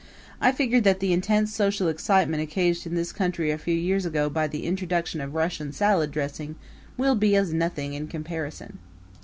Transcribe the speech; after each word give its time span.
I 0.41 0.51
figure 0.51 0.81
that 0.81 0.99
the 0.99 1.13
intense 1.13 1.53
social 1.53 1.87
excitement 1.87 2.41
occasioned 2.41 2.91
in 2.91 2.95
this 2.95 3.11
country 3.11 3.51
a 3.51 3.59
few 3.59 3.75
years 3.75 4.03
ago 4.03 4.31
by 4.31 4.47
the 4.47 4.65
introduction 4.65 5.21
of 5.21 5.35
Russian 5.35 5.71
salad 5.71 6.09
dressing 6.09 6.55
will 6.97 7.13
be 7.13 7.35
as 7.35 7.53
nothing 7.53 7.93
in 7.93 8.07
comparison. 8.07 8.79